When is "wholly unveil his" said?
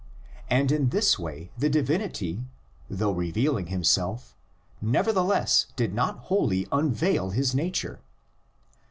6.21-7.53